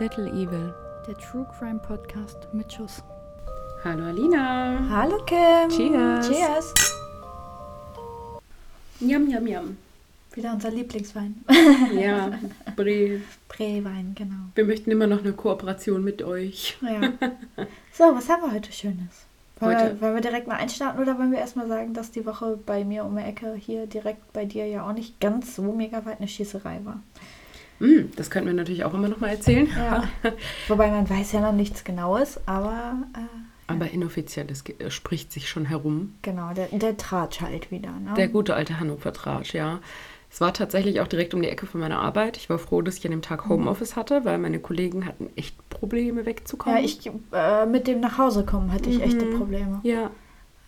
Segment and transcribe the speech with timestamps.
[0.00, 0.74] Little Evil.
[1.06, 3.02] Der True Crime Podcast mit Schuss.
[3.84, 4.78] Hallo Alina.
[4.90, 5.68] Hallo Kim.
[5.70, 6.28] Cheers.
[6.28, 6.74] Cheers.
[9.00, 9.76] Yum, yum, yum.
[10.34, 11.44] Wieder unser Lieblingswein.
[11.94, 12.30] Ja,
[12.76, 13.20] Bre.
[13.48, 14.36] Brewein, genau.
[14.54, 16.76] Wir möchten immer noch eine Kooperation mit euch.
[16.82, 17.12] Ja.
[17.92, 19.26] So, was haben wir heute Schönes?
[19.58, 22.24] Wollen, Heute- Wir, wollen wir direkt mal einstarten oder wollen wir erstmal sagen, dass die
[22.24, 25.62] Woche bei mir um die Ecke hier direkt bei dir ja auch nicht ganz so
[25.72, 27.00] mega weit eine Schießerei war?
[27.80, 29.68] Mm, das könnten wir natürlich auch immer noch mal erzählen.
[29.76, 30.04] Ja.
[30.68, 33.20] Wobei man weiß ja noch nichts Genaues, aber äh,
[33.72, 36.14] Aber inoffiziell, es ge- äh, spricht sich schon herum.
[36.22, 37.90] genau, der, der Tratsch halt wieder.
[37.90, 38.14] Ne?
[38.16, 39.80] Der gute alte Hannover Tratsch, ja.
[40.32, 42.36] Es war tatsächlich auch direkt um die Ecke von meiner Arbeit.
[42.36, 45.56] Ich war froh, dass ich an dem Tag Homeoffice hatte, weil meine Kollegen hatten echt
[45.70, 46.78] Probleme wegzukommen.
[46.78, 49.38] Ja, ich äh, mit dem nach Hause kommen hatte ich echte Mhm.
[49.38, 49.80] Probleme.
[49.82, 50.10] Ja,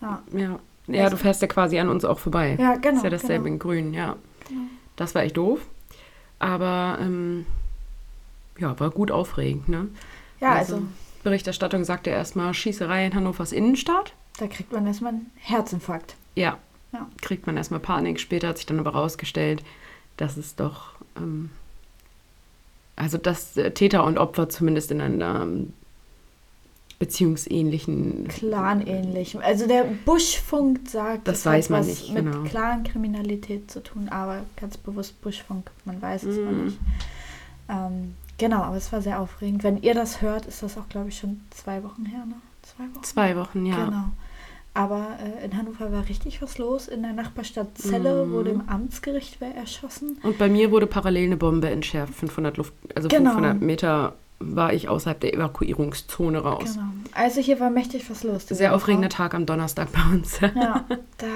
[0.01, 0.21] Ja.
[0.33, 0.59] ja.
[0.87, 2.57] Ja, du fährst ja quasi an uns auch vorbei.
[2.59, 3.53] Ja, genau, Ist ja dasselbe genau.
[3.53, 4.17] in grün, ja.
[4.49, 4.61] Genau.
[4.97, 5.61] Das war echt doof.
[6.43, 7.45] Aber ähm,
[8.59, 9.87] ja, war gut aufregend, ne?
[10.41, 10.83] Ja, also,
[11.23, 14.13] Berichterstattung sagte erstmal Schießerei in Hannovers Innenstadt.
[14.39, 16.15] da kriegt man erstmal einen Herzinfarkt.
[16.35, 16.57] Ja,
[16.91, 17.07] Ja.
[17.21, 18.19] kriegt man erstmal Panik.
[18.19, 19.63] Später hat sich dann aber rausgestellt,
[20.17, 21.49] dass es doch, ähm,
[22.97, 25.71] also dass äh, Täter und Opfer zumindest in einer ähm,
[27.03, 29.37] beziehungsähnlichen Clan-ähnlich.
[29.43, 32.43] Also der Buschfunk sagt, Das es weiß hat man was nicht, mit genau.
[32.43, 36.65] Clan-Kriminalität zu tun, aber ganz bewusst Buschfunk, man weiß es noch Mhm.
[36.65, 36.77] nicht.
[37.69, 39.63] Ähm, genau, aber es war sehr aufregend.
[39.63, 42.35] Wenn ihr das hört, ist das auch, glaube ich, schon zwei Wochen her, ne?
[42.61, 43.03] Zwei Wochen?
[43.03, 43.85] zwei Wochen, ja.
[43.85, 44.05] Genau.
[44.75, 46.87] Aber äh, in Hannover war richtig was los.
[46.87, 48.31] In der Nachbarstadt Celle Mhm.
[48.31, 50.17] wurde im Amtsgericht wer erschossen.
[50.23, 53.31] Und bei mir wurde parallel eine Bombe entschärft, 500 Luft, also Genau.
[53.33, 54.15] 500 Meter
[54.55, 56.73] war ich außerhalb der Evakuierungszone raus.
[56.73, 56.87] Genau.
[57.13, 58.47] Also hier war mächtig was los.
[58.47, 60.39] Sehr aufregender Tag am Donnerstag bei uns.
[60.39, 60.85] Ja,
[61.17, 61.27] da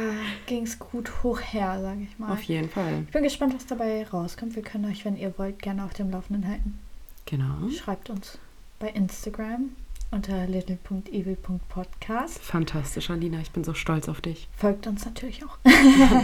[0.46, 2.32] ging es gut hoch her, sage ich mal.
[2.34, 3.04] Auf jeden Fall.
[3.06, 4.56] Ich bin gespannt, was dabei rauskommt.
[4.56, 6.80] Wir können euch, wenn ihr wollt, gerne auf dem Laufenden halten.
[7.26, 7.70] Genau.
[7.70, 8.38] Schreibt uns
[8.80, 9.70] bei Instagram
[10.12, 12.40] unter little.evil.podcast.
[12.40, 13.40] Fantastisch, Alina.
[13.42, 14.48] Ich bin so stolz auf dich.
[14.58, 15.58] Folgt uns natürlich auch.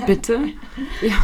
[0.06, 0.40] Bitte.
[1.02, 1.16] Ja.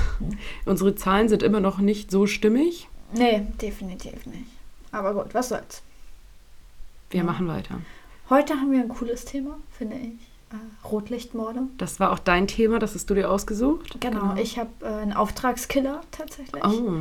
[0.65, 2.87] Unsere Zahlen sind immer noch nicht so stimmig.
[3.13, 4.45] nee, definitiv nicht.
[4.91, 5.81] Aber gut, was soll's.
[7.09, 7.23] Wir Ja.
[7.23, 7.81] machen weiter.
[8.29, 10.13] Heute haben wir ein cooles Thema, finde ich.
[10.51, 11.61] Äh, Rotlichtmorde.
[11.77, 13.99] Das war auch dein Thema, das hast du dir ausgesucht.
[13.99, 16.63] Genau, ich habe äh, einen Auftragskiller tatsächlich.
[16.63, 16.91] Oh,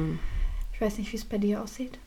[0.73, 1.99] Ich weiß nicht, wie es bei dir aussieht.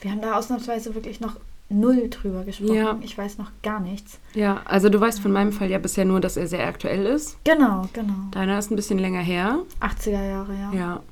[0.00, 1.36] Wir haben da ausnahmsweise wirklich noch
[1.70, 2.74] null drüber gesprochen.
[2.74, 2.98] Ja.
[3.02, 4.18] Ich weiß noch gar nichts.
[4.34, 4.60] ja.
[4.64, 7.36] Also du weißt von meinem Fall ja bisher nur, dass er sehr aktuell ist.
[7.44, 8.14] Genau, genau.
[8.32, 9.60] Deiner ist ein bisschen länger her.
[9.80, 10.72] 80er Jahre, ja.
[10.72, 11.02] Ja.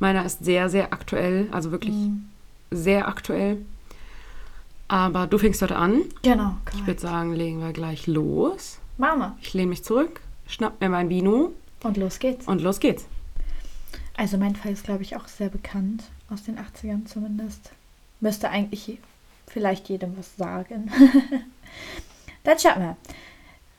[0.00, 1.48] Meiner ist sehr, sehr aktuell.
[1.52, 2.28] Also wirklich Mhm.
[2.70, 3.64] sehr aktuell.
[4.92, 6.02] Aber du fängst heute an.
[6.22, 7.00] Genau, Ich würde korrekt.
[7.00, 8.78] sagen, legen wir gleich los.
[8.98, 9.36] Mama.
[9.40, 12.46] Ich lehne mich zurück, schnapp mir mein Vino Und los geht's.
[12.46, 13.06] und los geht's.
[14.18, 16.04] Also mein Fall ist, glaube ich, auch sehr bekannt.
[16.28, 17.70] Aus den 80ern zumindest.
[18.20, 18.98] Müsste eigentlich
[19.46, 20.90] vielleicht jedem was sagen.
[22.44, 22.96] Dann schauen wir.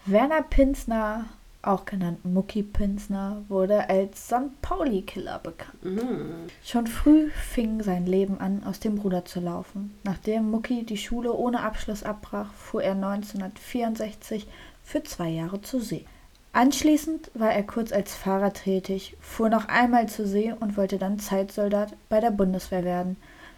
[0.07, 1.25] Werner Pinsner,
[1.63, 4.61] auch genannt Mucki Pinsner, wurde als St.
[4.61, 5.83] Pauli-Killer bekannt.
[5.83, 6.47] Mhm.
[6.63, 9.97] Schon früh fing sein Leben an, aus dem Ruder zu laufen.
[10.03, 14.47] Nachdem Mucki die Schule ohne Abschluss abbrach, fuhr er 1964
[14.83, 16.05] für zwei Jahre zur See.
[16.51, 21.17] Anschließend war er kurz als Fahrer tätig, fuhr noch einmal zur See und wollte dann
[21.17, 23.17] Zeitsoldat bei der Bundeswehr werden.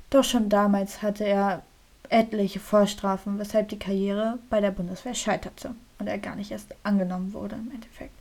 [0.09, 1.63] Doch schon damals hatte er
[2.09, 7.33] etliche Vorstrafen, weshalb die Karriere bei der Bundeswehr scheiterte und er gar nicht erst angenommen
[7.33, 8.13] wurde im Endeffekt.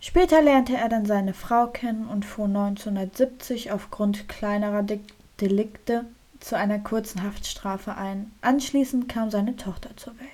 [0.00, 4.84] Später lernte er dann seine Frau kennen und fuhr 1970 aufgrund kleinerer
[5.40, 6.04] Delikte
[6.40, 8.30] zu einer kurzen Haftstrafe ein.
[8.40, 10.28] Anschließend kam seine Tochter zur Welt.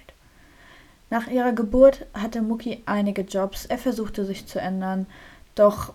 [1.08, 3.66] Nach ihrer Geburt hatte Mucki einige Jobs.
[3.66, 5.06] Er versuchte sich zu ändern,
[5.54, 5.94] doch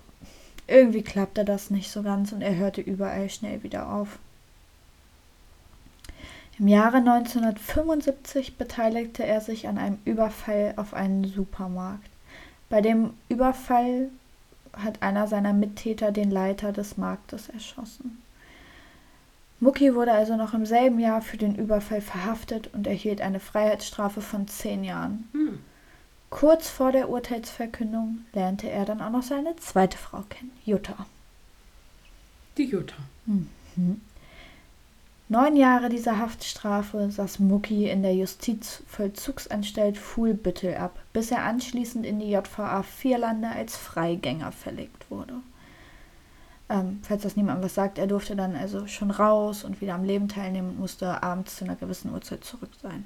[0.66, 4.20] irgendwie klappte das nicht so ganz und er hörte überall schnell wieder auf.
[6.60, 12.10] Im Jahre 1975 beteiligte er sich an einem Überfall auf einen Supermarkt.
[12.70, 14.10] Bei dem Überfall
[14.74, 18.22] hat einer seiner Mittäter den Leiter des Marktes erschossen.
[19.62, 24.22] Mucki wurde also noch im selben Jahr für den Überfall verhaftet und erhielt eine Freiheitsstrafe
[24.22, 25.30] von zehn Jahren.
[25.32, 25.60] Hm.
[26.30, 31.06] Kurz vor der Urteilsverkündung lernte er dann auch noch seine zweite Frau kennen, Jutta.
[32.58, 32.96] Die Jutta.
[35.32, 42.20] Neun Jahre dieser Haftstrafe saß Mucki in der Justizvollzugsanstalt Fuhlbüttel ab, bis er anschließend in
[42.20, 45.36] die JVA Vierlande als Freigänger verlegt wurde.
[46.68, 50.04] Ähm, falls das niemandem was sagt, er durfte dann also schon raus und wieder am
[50.04, 53.06] Leben teilnehmen und musste abends zu einer gewissen Uhrzeit zurück sein.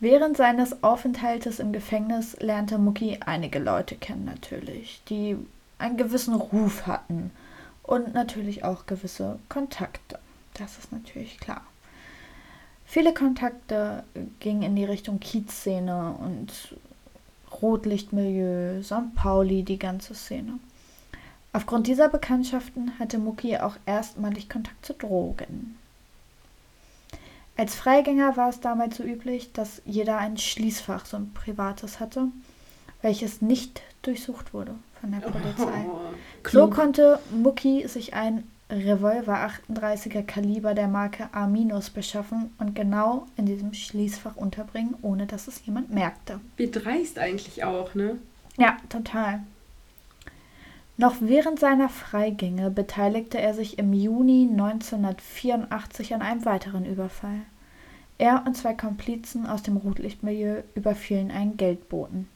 [0.00, 5.36] Während seines Aufenthaltes im Gefängnis lernte Mucki einige Leute kennen natürlich, die
[5.78, 7.30] einen gewissen Ruf hatten
[7.84, 10.18] und natürlich auch gewisse Kontakte.
[10.58, 11.62] Das ist natürlich klar.
[12.84, 14.04] Viele Kontakte
[14.40, 16.76] gingen in die Richtung Kiezszene und
[17.60, 19.14] Rotlichtmilieu, St.
[19.14, 20.58] Pauli, die ganze Szene.
[21.52, 25.76] Aufgrund dieser Bekanntschaften hatte Mucki auch erstmalig Kontakt zu Drogen.
[27.56, 32.28] Als Freigänger war es damals so üblich, dass jeder ein Schließfach, so ein privates hatte,
[33.02, 35.86] welches nicht durchsucht wurde von der Polizei.
[35.86, 35.98] Oh,
[36.48, 41.46] so konnte Mucki sich ein Revolver 38er Kaliber der Marke A-
[41.94, 46.40] beschaffen und genau in diesem Schließfach unterbringen, ohne dass es jemand merkte.
[46.56, 48.18] Wie dreist eigentlich auch, ne?
[48.58, 49.40] Ja, total.
[50.98, 57.40] Noch während seiner Freigänge beteiligte er sich im Juni 1984 an einem weiteren Überfall.
[58.18, 62.28] Er und zwei Komplizen aus dem Rotlichtmilieu überfielen einen Geldboten.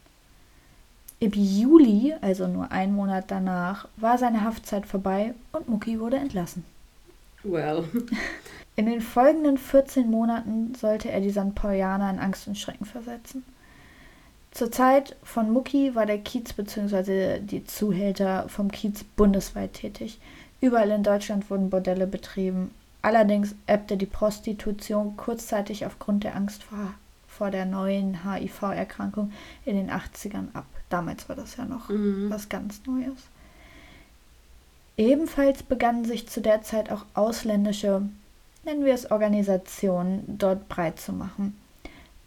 [1.22, 6.64] Im Juli, also nur einen Monat danach, war seine Haftzeit vorbei und Mucki wurde entlassen.
[7.44, 7.84] Well.
[8.74, 11.54] In den folgenden 14 Monaten sollte er die St.
[11.54, 13.44] Paulianer in Angst und Schrecken versetzen.
[14.50, 17.38] Zur Zeit von Mucki war der Kiez bzw.
[17.38, 20.18] die Zuhälter vom Kiez bundesweit tätig.
[20.60, 22.72] Überall in Deutschland wurden Bordelle betrieben.
[23.00, 26.94] Allerdings ebbte die Prostitution kurzzeitig aufgrund der Angst vor,
[27.28, 29.30] vor der neuen HIV-Erkrankung
[29.64, 30.66] in den 80ern ab.
[30.92, 32.28] Damals war das ja noch mhm.
[32.28, 33.16] was ganz Neues.
[34.98, 38.02] Ebenfalls begannen sich zu der Zeit auch ausländische,
[38.64, 41.56] nennen wir es Organisationen, dort breit zu machen.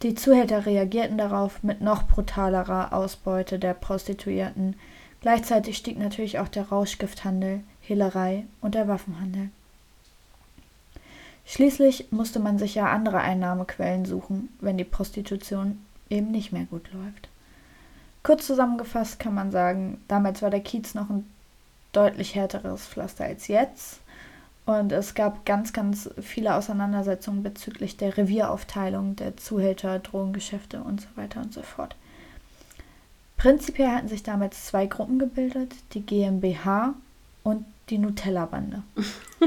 [0.02, 4.74] Die Zuhälter reagierten darauf mit noch brutalerer Ausbeute der Prostituierten.
[5.20, 9.50] Gleichzeitig stieg natürlich auch der Rauschgifthandel, Hehlerei und der Waffenhandel.
[11.46, 15.80] Schließlich musste man sich ja andere Einnahmequellen suchen, wenn die Prostitution
[16.10, 17.28] eben nicht mehr gut läuft.
[18.26, 21.30] Kurz zusammengefasst kann man sagen, damals war der Kiez noch ein
[21.92, 24.00] deutlich härteres Pflaster als jetzt.
[24.64, 31.06] Und es gab ganz, ganz viele Auseinandersetzungen bezüglich der Revieraufteilung der Zuhälter, Drogengeschäfte und so
[31.14, 31.94] weiter und so fort.
[33.36, 36.94] Prinzipiell hatten sich damals zwei Gruppen gebildet, die GmbH
[37.44, 38.82] und die Nutella-Bande.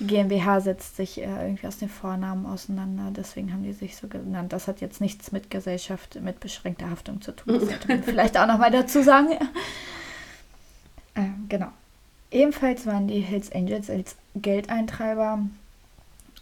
[0.00, 4.08] die GmbH setzt sich äh, irgendwie aus den Vornamen auseinander, deswegen haben die sich so
[4.08, 4.52] genannt.
[4.52, 7.54] Das hat jetzt nichts mit Gesellschaft mit beschränkter Haftung zu tun.
[7.54, 9.32] Das sollte man vielleicht auch nochmal dazu sagen.
[11.14, 11.68] Äh, genau.
[12.30, 15.38] Ebenfalls waren die Hells Angels als Geldeintreiber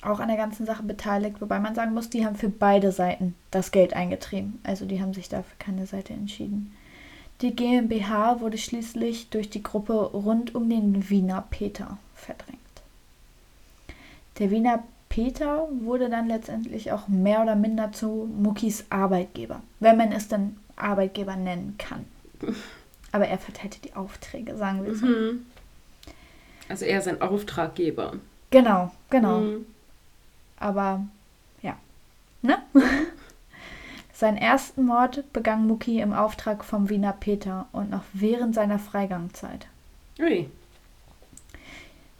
[0.01, 3.35] auch an der ganzen Sache beteiligt, wobei man sagen muss, die haben für beide Seiten
[3.51, 4.59] das Geld eingetrieben.
[4.65, 6.73] Also die haben sich dafür keine Seite entschieden.
[7.43, 12.62] Die GmbH wurde schließlich durch die Gruppe rund um den Wiener Peter verdrängt.
[14.39, 20.11] Der Wiener Peter wurde dann letztendlich auch mehr oder minder zu Muckis Arbeitgeber, wenn man
[20.11, 22.07] es dann Arbeitgeber nennen kann.
[23.13, 25.05] Aber er verteilte die Aufträge, sagen wir so.
[25.05, 25.47] Mhm.
[26.69, 28.15] Also er ist ein Auftraggeber.
[28.51, 29.41] Genau, genau.
[29.41, 29.67] Mhm.
[30.57, 31.05] Aber
[31.61, 31.77] ja.
[32.41, 32.57] Ne?
[34.15, 39.67] Seinen ersten Mord begann Muki im Auftrag vom Wiener Peter und noch während seiner Freigangzeit.
[40.19, 40.49] Ui.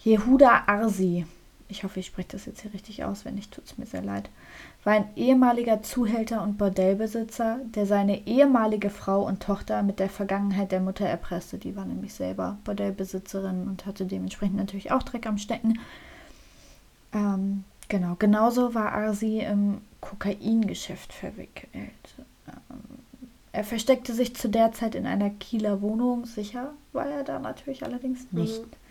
[0.01, 1.27] Jehuda Arsi,
[1.73, 4.03] ich hoffe, ich spreche das jetzt hier richtig aus, wenn nicht, tut es mir sehr
[4.03, 4.31] leid,
[4.85, 10.71] war ein ehemaliger Zuhälter und Bordellbesitzer, der seine ehemalige Frau und Tochter mit der Vergangenheit
[10.71, 11.59] der Mutter erpresste.
[11.59, 15.79] Die war nämlich selber Bordellbesitzerin und hatte dementsprechend natürlich auch Dreck am Stecken.
[17.15, 21.67] Ähm, genau, genauso war Arsi im Kokaingeschäft verwickelt.
[22.49, 22.99] Ähm,
[23.53, 26.27] er versteckte sich zu der Zeit in einer Kieler Wohnung.
[26.27, 28.41] Sicher war er da natürlich allerdings mhm.
[28.41, 28.61] nicht.
[28.61, 28.82] Mhm.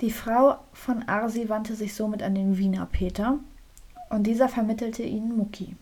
[0.00, 3.38] Die Frau von Arsi wandte sich somit an den Wiener Peter,
[4.10, 5.76] und dieser vermittelte ihnen Mucki.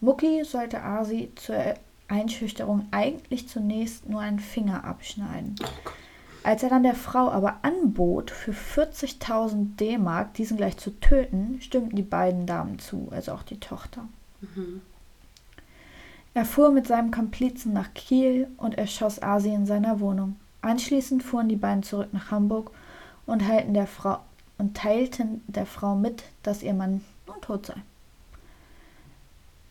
[0.00, 1.74] Mucki sollte Asi zur
[2.08, 5.56] Einschüchterung eigentlich zunächst nur einen Finger abschneiden.
[6.42, 11.96] Als er dann der Frau aber anbot, für 40.000 D-Mark diesen gleich zu töten, stimmten
[11.96, 14.06] die beiden Damen zu, also auch die Tochter.
[14.40, 14.80] Mhm.
[16.34, 20.36] Er fuhr mit seinem Komplizen nach Kiel und erschoss Asi in seiner Wohnung.
[20.62, 22.70] Anschließend fuhren die beiden zurück nach Hamburg
[23.26, 24.18] und, der Frau,
[24.58, 27.74] und teilten der Frau mit, dass ihr Mann und tot sei.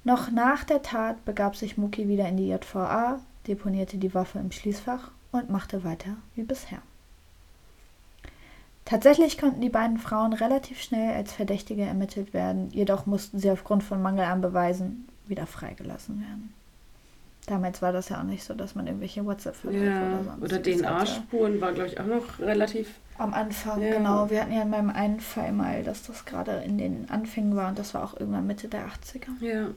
[0.04, 4.52] Noch nach der Tat begab sich Muki wieder in die JVA, deponierte die Waffe im
[4.52, 6.80] Schließfach und machte weiter wie bisher.
[8.86, 13.84] Tatsächlich konnten die beiden Frauen relativ schnell als Verdächtige ermittelt werden, jedoch mussten sie aufgrund
[13.84, 16.54] von Mangel an Beweisen wieder freigelassen werden.
[17.48, 20.64] Damals war das ja auch nicht so, dass man irgendwelche WhatsApp-Verläufe ja, oder sonst Oder
[20.64, 22.90] DNA-Spuren war, glaube ich, auch noch relativ.
[23.18, 23.98] Am Anfang, ja.
[23.98, 24.30] genau.
[24.30, 27.70] Wir hatten ja in meinem einen Fall mal, dass das gerade in den Anfängen war
[27.70, 29.42] und das war auch irgendwann Mitte der 80er.
[29.42, 29.68] Ja.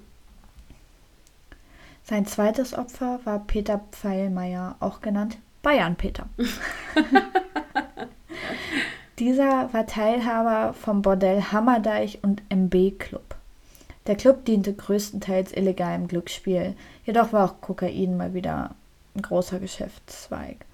[2.05, 6.27] Sein zweites Opfer war Peter Pfeilmeier, auch genannt Bayern Peter.
[9.19, 13.28] Dieser war Teilhaber vom Bordell Hammerdeich und MB Club.
[14.09, 16.75] Der Club diente größtenteils illegalem Glücksspiel,
[17.05, 18.75] jedoch war auch Kokain mal wieder
[19.15, 20.65] ein großer Geschäftszweig.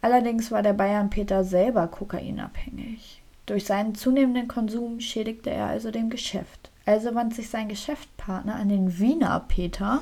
[0.00, 3.22] Allerdings war der Bayern Peter selber kokainabhängig.
[3.44, 6.70] Durch seinen zunehmenden Konsum schädigte er also dem Geschäft.
[6.86, 10.00] Also wandte sich sein Geschäftspartner an den Wiener Peter,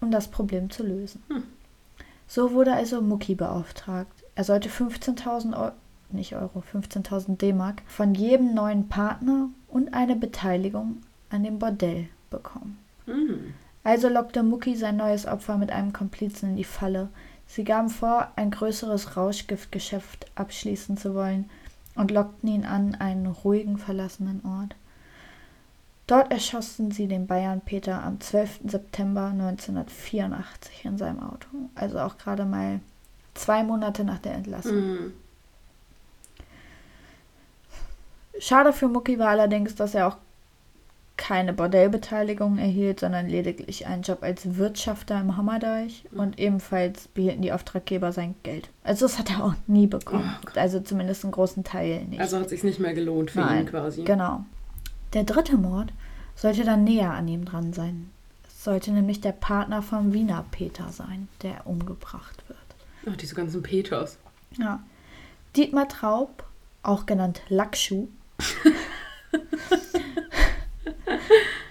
[0.00, 1.20] um das Problem zu lösen.
[1.28, 1.42] Hm.
[2.28, 4.22] So wurde also Mucki beauftragt.
[4.36, 5.72] Er sollte 15.000 Euro,
[6.10, 10.98] nicht Euro, 15.000 D-Mark von jedem neuen Partner und eine Beteiligung
[11.36, 12.78] an dem Bordell bekommen.
[13.06, 13.54] Mhm.
[13.84, 17.08] Also lockte Mucki sein neues Opfer mit einem Komplizen in die Falle.
[17.46, 21.48] Sie gaben vor, ein größeres Rauschgiftgeschäft abschließen zu wollen
[21.94, 24.74] und lockten ihn an einen ruhigen, verlassenen Ort.
[26.08, 28.60] Dort erschossen sie den Bayern Peter am 12.
[28.66, 32.80] September 1984 in seinem Auto, also auch gerade mal
[33.34, 34.74] zwei Monate nach der Entlassung.
[34.74, 35.12] Mhm.
[38.38, 40.16] Schade für Mucki war allerdings, dass er auch
[41.16, 46.20] keine Bordellbeteiligung erhielt, sondern lediglich einen Job als Wirtschafter im Hammerdeich mhm.
[46.20, 48.68] und ebenfalls behielten die Auftraggeber sein Geld.
[48.84, 50.30] Also das hat er auch nie bekommen.
[50.46, 52.20] Oh also zumindest einen großen Teil nicht.
[52.20, 54.02] Also hat es sich nicht mehr gelohnt für Nein, ihn quasi.
[54.02, 54.44] Genau.
[55.14, 55.92] Der dritte Mord
[56.34, 58.10] sollte dann näher an ihm dran sein.
[58.46, 62.58] Es sollte nämlich der Partner vom Wiener Peter sein, der umgebracht wird.
[63.08, 64.18] Ach, diese ganzen Peters.
[64.58, 64.82] Ja.
[65.56, 66.44] Dietmar Traub,
[66.82, 68.08] auch genannt Lackschuh,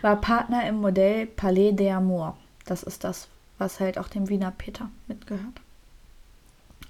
[0.06, 2.36] war Partner im Modell Palais des Amours.
[2.66, 5.60] Das ist das, was halt auch dem Wiener Peter mitgehört.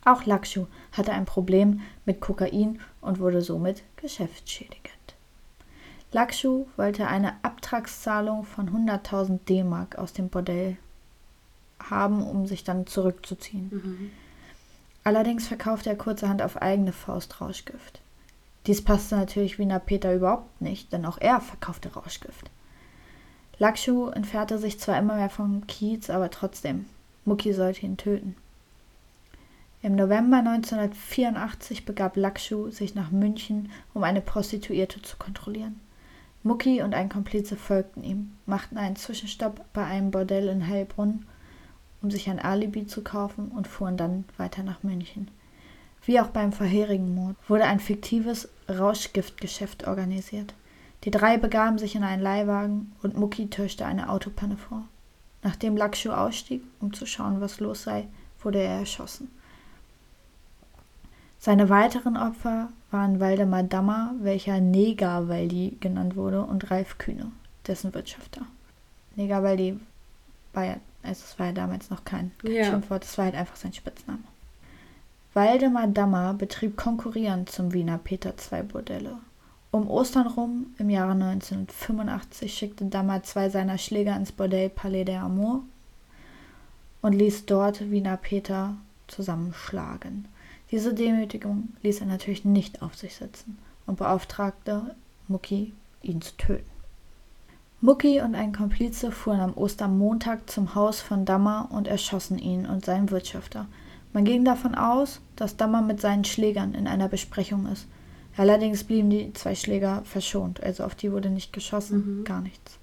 [0.03, 5.15] Auch Lakshu hatte ein Problem mit Kokain und wurde somit geschäftsschädigend.
[6.12, 10.75] Lakshu wollte eine Abtragszahlung von 100.000 D-Mark aus dem Bordell
[11.89, 13.69] haben, um sich dann zurückzuziehen.
[13.72, 14.12] Mhm.
[15.05, 18.01] Allerdings verkaufte er kurzerhand auf eigene Faust Rauschgift.
[18.67, 22.50] Dies passte natürlich Wiener Peter überhaupt nicht, denn auch er verkaufte Rauschgift.
[23.57, 26.85] Lakshu entfernte sich zwar immer mehr vom Kiez, aber trotzdem,
[27.24, 28.35] Mucki sollte ihn töten.
[29.81, 35.79] Im November 1984 begab Lakshu sich nach München, um eine Prostituierte zu kontrollieren.
[36.43, 41.25] Mucki und ein Komplize folgten ihm, machten einen Zwischenstopp bei einem Bordell in Heilbrunn,
[42.01, 45.29] um sich ein Alibi zu kaufen und fuhren dann weiter nach München.
[46.03, 50.53] Wie auch beim vorherigen Mord wurde ein fiktives Rauschgiftgeschäft organisiert.
[51.05, 54.83] Die drei begaben sich in einen Leihwagen und Mucki täuschte eine Autopanne vor.
[55.43, 58.07] Nachdem Lakshu ausstieg, um zu schauen, was los sei,
[58.41, 59.29] wurde er erschossen.
[61.38, 67.31] Seine weiteren Opfer waren Waldemar Dammer, welcher Negerwaldi genannt wurde, und Ralf Kühne,
[67.67, 68.41] dessen Wirtschafter.
[69.15, 69.79] Negerwaldi
[70.53, 72.63] war ja, also es war ja damals noch kein, kein ja.
[72.63, 74.24] Schimpfwort, es war halt einfach sein Spitzname.
[75.35, 79.17] Waldemar Dammer betrieb konkurrierend zum Wiener Peter II Bordelle.
[79.75, 85.17] Um Ostern rum, im Jahre 1985, schickte Dammer zwei seiner Schläger ins Bordell Palais des
[85.17, 85.63] Amours
[87.01, 88.77] und ließ dort Wiener Peter
[89.08, 90.29] zusammenschlagen.
[90.72, 94.96] Diese Demütigung ließ er natürlich nicht auf sich sitzen und beauftragte
[95.27, 96.72] Mucki, ihn zu töten.
[97.82, 102.86] Mucki und ein Komplize fuhren am Ostermontag zum Haus von Dammer und erschossen ihn und
[102.86, 103.65] seinen Wirtschafter.
[104.13, 107.88] Man ging davon aus, dass Dammer mit seinen Schlägern in einer Besprechung ist
[108.37, 112.23] Allerdings blieben die zwei Schläger verschont, also auf die wurde nicht geschossen, mhm.
[112.25, 112.79] gar nichts.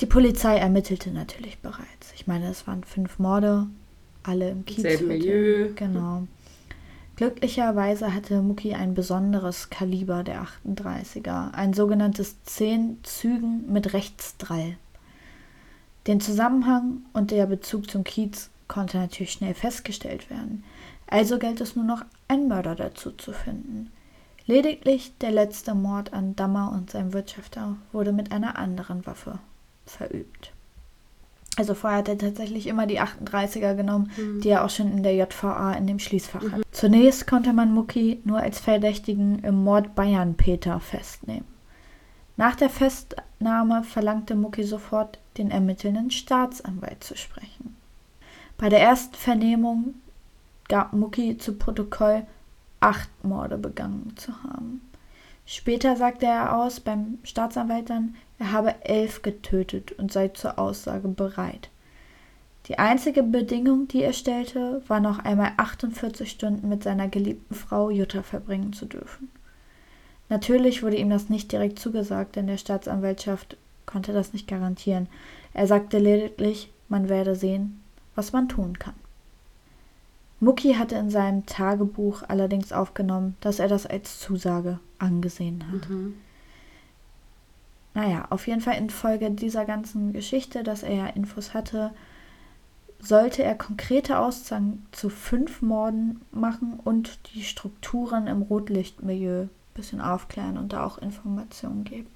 [0.00, 2.12] Die Polizei ermittelte natürlich bereits.
[2.14, 3.66] Ich meine, es waren fünf Morde,
[4.22, 4.82] alle im Kiez.
[4.82, 5.70] Selben Milieu.
[5.74, 6.26] Genau.
[7.16, 14.76] Glücklicherweise hatte Mucki ein besonderes Kaliber der 38er, ein sogenanntes 10 Zügen mit Rechtsdrall.
[16.06, 20.62] Den Zusammenhang und der Bezug zum Kiez konnte natürlich schnell festgestellt werden.
[21.06, 23.90] Also galt es nur noch, einen Mörder dazu zu finden.
[24.46, 29.38] Lediglich der letzte Mord an Dammer und seinem Wirtschafter wurde mit einer anderen Waffe
[29.84, 30.52] verübt.
[31.56, 34.40] Also vorher hat er tatsächlich immer die 38er genommen, mhm.
[34.42, 36.52] die er auch schon in der JVA in dem Schließfach mhm.
[36.52, 36.62] hat.
[36.70, 41.46] Zunächst konnte man Mucki nur als Verdächtigen im Mord Bayern Peter festnehmen.
[42.36, 47.76] Nach der Festnahme verlangte Mucki sofort, den ermittelnden Staatsanwalt zu sprechen.
[48.58, 49.94] Bei der ersten Vernehmung
[50.68, 52.26] gab Mucki zu Protokoll,
[52.80, 54.80] acht Morde begangen zu haben.
[55.46, 61.08] Später sagte er aus beim Staatsanwalt dann, er habe elf getötet und sei zur Aussage
[61.08, 61.70] bereit.
[62.66, 67.90] Die einzige Bedingung, die er stellte, war noch einmal 48 Stunden mit seiner geliebten Frau
[67.90, 69.30] Jutta verbringen zu dürfen.
[70.28, 73.56] Natürlich wurde ihm das nicht direkt zugesagt, denn der Staatsanwaltschaft
[73.86, 75.08] konnte das nicht garantieren.
[75.54, 77.80] Er sagte lediglich, man werde sehen,
[78.16, 78.94] was man tun kann.
[80.40, 85.88] Mucki hatte in seinem Tagebuch allerdings aufgenommen, dass er das als Zusage angesehen hat.
[85.88, 86.14] Mhm.
[87.94, 91.92] Naja, auf jeden Fall infolge dieser ganzen Geschichte, dass er ja Infos hatte,
[92.98, 100.02] sollte er konkrete Aussagen zu fünf Morden machen und die Strukturen im Rotlichtmilieu ein bisschen
[100.02, 102.08] aufklären und da auch Informationen geben.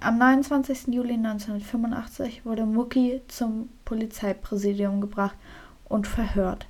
[0.00, 0.88] Am 29.
[0.88, 5.36] Juli 1985 wurde Mucki zum Polizeipräsidium gebracht
[5.88, 6.66] und verhört.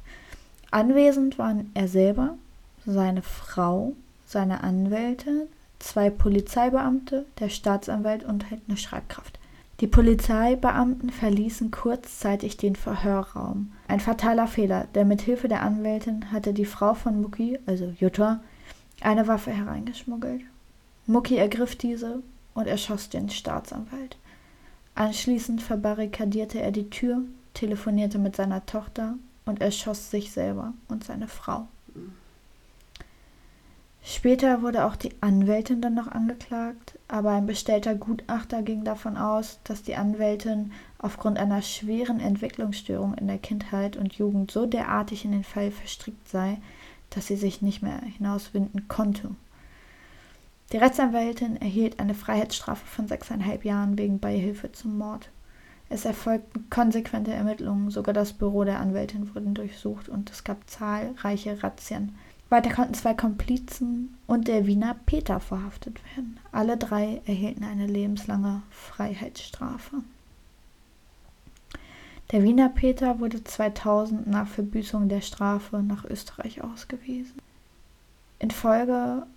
[0.74, 2.36] Anwesend waren er selber,
[2.84, 3.92] seine Frau,
[4.26, 5.46] seine Anwälte,
[5.78, 9.38] zwei Polizeibeamte, der Staatsanwalt und halt eine Schreibkraft.
[9.78, 13.70] Die Polizeibeamten verließen kurzzeitig den Verhörraum.
[13.86, 18.40] Ein fataler Fehler, denn mit Hilfe der Anwältin hatte die Frau von Mucki, also Jutta,
[19.00, 20.40] eine Waffe hereingeschmuggelt.
[21.06, 22.20] Mucki ergriff diese
[22.52, 24.16] und erschoss den Staatsanwalt.
[24.96, 27.20] Anschließend verbarrikadierte er die Tür,
[27.52, 29.14] telefonierte mit seiner Tochter
[29.46, 31.68] und erschoss sich selber und seine Frau.
[34.06, 39.60] Später wurde auch die Anwältin dann noch angeklagt, aber ein bestellter Gutachter ging davon aus,
[39.64, 45.32] dass die Anwältin aufgrund einer schweren Entwicklungsstörung in der Kindheit und Jugend so derartig in
[45.32, 46.58] den Fall verstrickt sei,
[47.08, 49.30] dass sie sich nicht mehr hinauswinden konnte.
[50.72, 55.30] Die Rechtsanwältin erhielt eine Freiheitsstrafe von sechseinhalb Jahren wegen Beihilfe zum Mord.
[55.94, 61.62] Es erfolgten konsequente Ermittlungen, sogar das Büro der Anwältin wurde durchsucht und es gab zahlreiche
[61.62, 62.16] Razzien.
[62.48, 66.40] Weiter konnten zwei Komplizen und der Wiener Peter verhaftet werden.
[66.50, 69.98] Alle drei erhielten eine lebenslange Freiheitsstrafe.
[72.32, 77.38] Der Wiener Peter wurde 2000 nach Verbüßung der Strafe nach Österreich ausgewiesen.
[78.40, 79.28] Infolge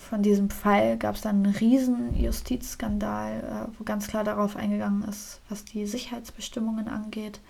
[0.00, 5.04] von diesem Fall gab es dann einen riesen Justizskandal, äh, wo ganz klar darauf eingegangen
[5.04, 7.40] ist, was die Sicherheitsbestimmungen angeht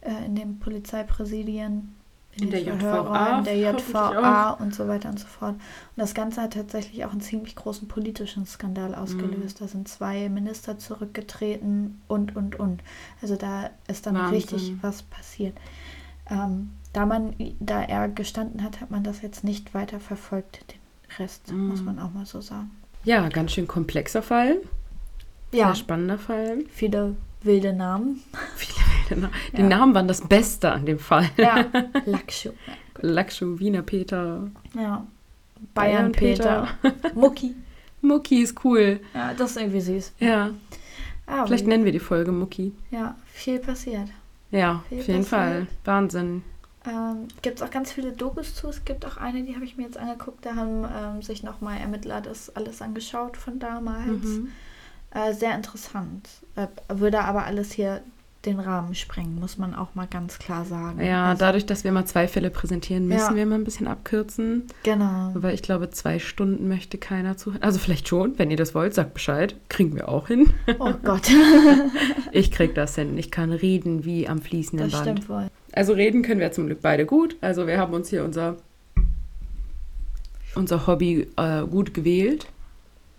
[0.00, 1.94] äh, in den Polizeipräsidien
[2.36, 5.54] in der JVA, in der JVA und so weiter und so fort.
[5.54, 5.60] Und
[5.96, 9.60] das Ganze hat tatsächlich auch einen ziemlich großen politischen Skandal ausgelöst.
[9.60, 9.64] Mhm.
[9.64, 12.82] Da sind zwei Minister zurückgetreten und, und, und.
[13.20, 14.34] Also da ist dann Wahnsinn.
[14.34, 15.56] richtig was passiert.
[16.30, 20.64] Ähm, da man, da er gestanden hat, hat man das jetzt nicht weiter verfolgt.
[21.18, 21.68] Rest Mhm.
[21.68, 22.70] muss man auch mal so sagen.
[23.04, 24.58] Ja, ganz schön komplexer Fall.
[25.52, 26.58] Sehr spannender Fall.
[26.70, 28.20] viele wilde Namen.
[28.56, 28.74] Viele
[29.08, 29.34] wilde Namen.
[29.56, 29.66] Die Ja.
[29.68, 31.28] Namen waren das Beste an dem Fall.
[31.36, 31.64] Ja,
[32.06, 32.50] Lakshu.
[33.00, 35.06] Lakshu, Wiener Peter, Ja.
[35.74, 36.68] Bayern Bayern Peter.
[37.14, 37.54] Mucki.
[38.02, 39.00] Mucki ist cool.
[39.14, 40.12] Ja, das ist irgendwie süß.
[40.20, 40.50] Ja,
[41.26, 42.72] Ah, vielleicht nennen wir die Folge Mucki.
[42.90, 44.08] Ja, viel passiert.
[44.50, 45.50] Ja, Viel auf jeden Fall.
[45.60, 45.68] passiert.
[45.84, 46.42] Wahnsinn.
[46.86, 48.68] Ähm, gibt es auch ganz viele Dokus zu.
[48.68, 50.44] Es gibt auch eine, die habe ich mir jetzt angeguckt.
[50.46, 54.06] Da haben ähm, sich nochmal Ermittler das alles angeschaut von damals.
[54.24, 54.48] Mhm.
[55.12, 56.28] Äh, sehr interessant.
[56.56, 58.00] Äh, würde aber alles hier
[58.46, 61.04] den Rahmen sprengen, muss man auch mal ganz klar sagen.
[61.04, 63.36] Ja, Also, dadurch, dass wir mal zwei Fälle präsentieren, müssen Ja.
[63.36, 64.66] wir mal ein bisschen abkürzen.
[64.82, 65.32] Genau.
[65.34, 67.62] Weil ich glaube, zwei Stunden möchte keiner zuhören.
[67.62, 69.56] Also vielleicht schon, wenn ihr das wollt, sagt Bescheid.
[69.68, 70.54] Kriegen wir auch hin.
[70.78, 71.28] Oh Gott,
[72.32, 73.18] Ich krieg das hin.
[73.18, 75.18] Ich kann reden wie am fließenden das Band.
[75.18, 75.48] stimmt wohl.
[75.72, 77.36] Also reden können wir zum Glück beide gut.
[77.40, 78.56] Also wir haben uns hier unser,
[80.54, 82.46] unser Hobby äh, gut gewählt,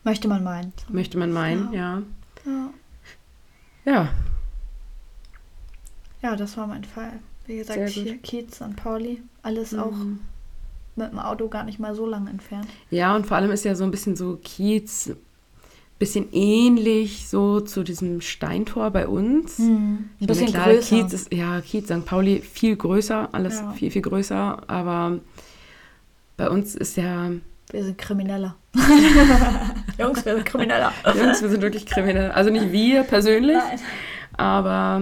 [0.04, 0.74] Möchte man meinen.
[0.90, 2.02] möchte man meinen, ja.
[2.46, 2.70] Ja.
[3.86, 4.10] Ja,
[6.22, 7.14] ja, das war mein Fall.
[7.48, 8.76] Wie gesagt, hier Kiez, St.
[8.76, 10.20] Pauli, alles auch Mhm.
[10.96, 12.68] mit dem Auto gar nicht mal so lang entfernt.
[12.92, 15.12] Ja, und vor allem ist ja so ein bisschen so Kiez,
[16.02, 19.60] bisschen ähnlich so zu diesem Steintor bei uns.
[19.60, 20.96] Ein Ich meine, bisschen klar, größer.
[21.04, 22.06] Kiez ist, ja, Kiez, St.
[22.06, 23.72] Pauli, viel größer, alles Ja.
[23.74, 25.20] viel, viel größer, aber
[26.38, 27.30] bei uns ist ja,
[27.72, 28.56] Wir sind Krimineller.
[30.00, 30.92] Jungs, wir sind Krimineller.
[31.06, 32.32] Jungs, wir sind wirklich kriminell.
[32.32, 33.80] Also nicht wir persönlich, Nein.
[34.38, 35.02] aber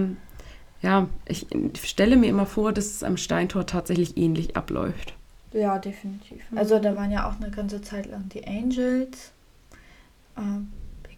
[0.82, 1.46] ja, ich
[1.82, 5.14] stelle mir immer vor, dass es am Steintor tatsächlich ähnlich abläuft.
[5.52, 6.42] Ja, definitiv.
[6.54, 9.32] Also da waren ja auch eine ganze Zeit lang die Angels.
[10.38, 10.68] Ähm,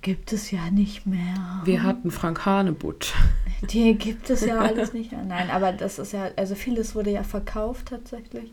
[0.02, 1.60] gibt es ja nicht mehr.
[1.64, 3.14] Wir hatten Frank Hanebutt.
[3.70, 5.24] Die gibt es ja alles nicht mehr.
[5.24, 8.52] Nein, aber das ist ja, also vieles wurde ja verkauft tatsächlich.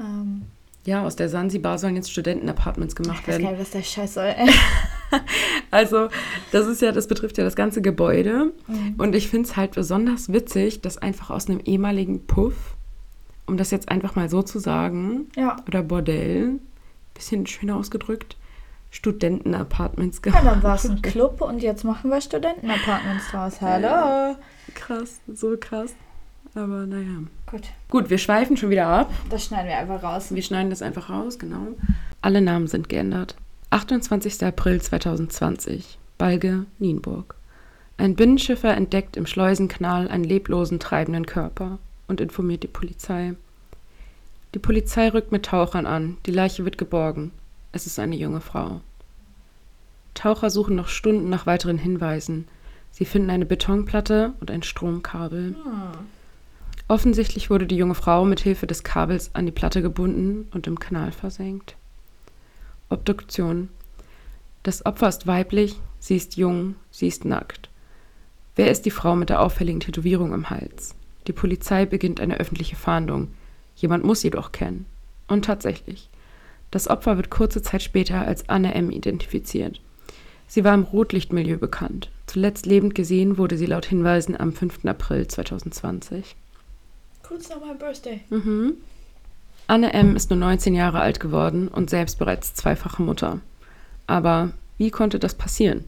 [0.00, 0.42] Ähm,
[0.84, 3.52] Ja, aus der Sansibar sollen jetzt Studentenapartments ich gemacht weiß gar werden.
[3.52, 4.34] nicht, was der Scheiß soll.
[5.70, 6.08] Also,
[6.50, 8.52] das ist ja, das betrifft ja das ganze Gebäude.
[8.66, 8.94] Mhm.
[8.98, 12.74] Und ich finde es halt besonders witzig, dass einfach aus einem ehemaligen Puff,
[13.46, 15.56] um das jetzt einfach mal so zu sagen, Ja.
[15.68, 16.58] oder Bordell,
[17.12, 18.36] bisschen schöner ausgedrückt,
[18.94, 20.46] Studentenapartments ja, gemacht.
[20.46, 23.60] dann war es ein Club und jetzt machen wir Studentenapartments draus.
[23.60, 24.36] Hallo.
[24.74, 25.94] Krass, so krass.
[26.54, 27.24] Aber naja.
[27.50, 29.10] Gut, Gut, wir schweifen schon wieder ab.
[29.30, 30.32] das schneiden wir einfach raus.
[30.32, 31.66] Wir schneiden das einfach raus, genau.
[32.22, 33.34] Alle Namen sind geändert.
[33.70, 34.44] 28.
[34.44, 35.98] April 2020.
[36.16, 37.34] Balge, Nienburg.
[37.96, 43.34] Ein Binnenschiffer entdeckt im Schleusenkanal einen leblosen, treibenden Körper und informiert die Polizei.
[44.54, 46.16] Die Polizei rückt mit Tauchern an.
[46.26, 47.32] Die Leiche wird geborgen.
[47.74, 48.82] Es ist eine junge Frau.
[50.14, 52.46] Taucher suchen noch Stunden nach weiteren Hinweisen.
[52.92, 55.56] Sie finden eine Betonplatte und ein Stromkabel.
[56.86, 60.78] Offensichtlich wurde die junge Frau mit Hilfe des Kabels an die Platte gebunden und im
[60.78, 61.74] Kanal versenkt.
[62.90, 63.70] Obduktion.
[64.62, 67.70] Das Opfer ist weiblich, sie ist jung, sie ist nackt.
[68.54, 70.94] Wer ist die Frau mit der auffälligen Tätowierung im Hals?
[71.26, 73.32] Die Polizei beginnt eine öffentliche Fahndung.
[73.74, 74.86] Jemand muss sie doch kennen.
[75.26, 76.08] Und tatsächlich.
[76.74, 78.90] Das Opfer wird kurze Zeit später als Anne M.
[78.90, 79.80] identifiziert.
[80.48, 82.10] Sie war im Rotlichtmilieu bekannt.
[82.26, 84.84] Zuletzt lebend gesehen wurde sie laut Hinweisen am 5.
[84.84, 86.34] April 2020.
[87.22, 88.22] Kurz nach meinem Birthday.
[88.28, 88.72] Mhm.
[89.68, 90.16] Anne M.
[90.16, 93.38] ist nur 19 Jahre alt geworden und selbst bereits zweifache Mutter.
[94.08, 95.84] Aber wie konnte das passieren?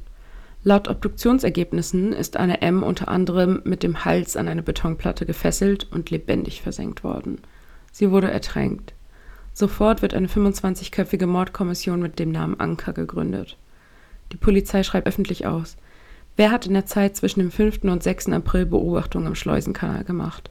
[0.62, 2.85] Laut Obduktionsergebnissen ist Anne M.
[2.85, 7.40] unter anderem mit dem Hals an eine Betonplatte gefesselt und lebendig versenkt worden.
[7.90, 8.92] Sie wurde ertränkt.
[9.59, 13.57] Sofort wird eine 25-köpfige Mordkommission mit dem Namen Anker gegründet.
[14.31, 15.79] Die Polizei schreibt öffentlich aus.
[16.37, 17.85] Wer hat in der Zeit zwischen dem 5.
[17.85, 18.29] und 6.
[18.33, 20.51] April Beobachtungen im Schleusenkanal gemacht?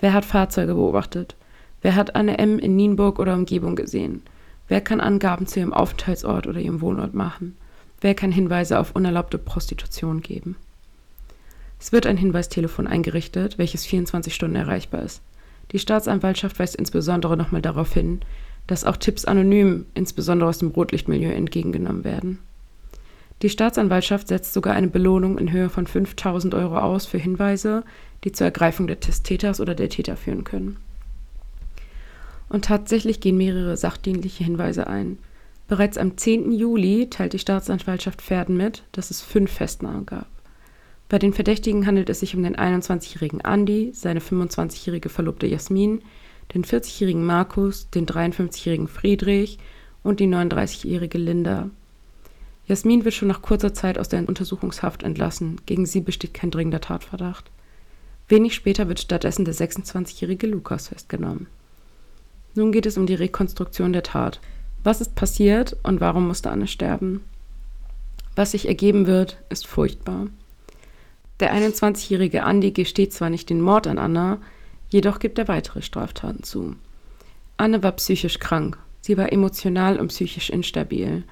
[0.00, 1.34] Wer hat Fahrzeuge beobachtet?
[1.80, 2.58] Wer hat Anne M.
[2.58, 4.20] in Nienburg oder Umgebung gesehen?
[4.68, 7.56] Wer kann Angaben zu ihrem Aufenthaltsort oder ihrem Wohnort machen?
[8.02, 10.56] Wer kann Hinweise auf unerlaubte Prostitution geben?
[11.80, 15.22] Es wird ein Hinweistelefon eingerichtet, welches 24 Stunden erreichbar ist.
[15.72, 18.20] Die Staatsanwaltschaft weist insbesondere nochmal darauf hin,
[18.66, 22.38] dass auch Tipps anonym, insbesondere aus dem Rotlichtmilieu, entgegengenommen werden.
[23.42, 27.82] Die Staatsanwaltschaft setzt sogar eine Belohnung in Höhe von 5000 Euro aus für Hinweise,
[28.22, 30.76] die zur Ergreifung des Täters oder der Täter führen können.
[32.48, 35.18] Und tatsächlich gehen mehrere sachdienliche Hinweise ein.
[35.66, 36.52] Bereits am 10.
[36.52, 40.26] Juli teilt die Staatsanwaltschaft Pferden mit, dass es fünf Festnahmen gab.
[41.12, 46.00] Bei den Verdächtigen handelt es sich um den 21-jährigen Andi, seine 25-jährige Verlobte Jasmin,
[46.54, 49.58] den 40-jährigen Markus, den 53-jährigen Friedrich
[50.02, 51.68] und die 39-jährige Linda.
[52.64, 55.60] Jasmin wird schon nach kurzer Zeit aus der Untersuchungshaft entlassen.
[55.66, 57.50] Gegen sie besteht kein dringender Tatverdacht.
[58.28, 61.46] Wenig später wird stattdessen der 26-jährige Lukas festgenommen.
[62.54, 64.40] Nun geht es um die Rekonstruktion der Tat.
[64.82, 67.22] Was ist passiert und warum musste Anne sterben?
[68.34, 70.28] Was sich ergeben wird, ist furchtbar.
[71.42, 74.38] Der 21-jährige Andi gesteht zwar nicht den Mord an Anna,
[74.90, 76.76] jedoch gibt er weitere Straftaten zu.
[77.56, 78.78] Anne war psychisch krank.
[79.00, 81.24] Sie war emotional und psychisch instabil.